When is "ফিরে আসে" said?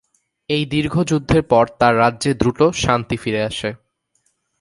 3.17-3.69